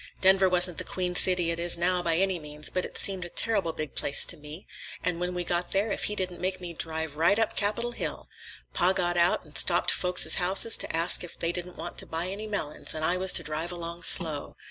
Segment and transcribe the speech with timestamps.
[0.19, 3.29] Denver wasn't the queen city it is now, by any means, but it seemed a
[3.29, 4.65] terrible big place to me;
[5.03, 8.27] and when we got there, if he didn't make me drive right up Capitol Hill!
[8.73, 12.07] Pap got out and stopped at folkses houses to ask if they didn't want to
[12.07, 14.55] buy any melons, and I was to drive along slow.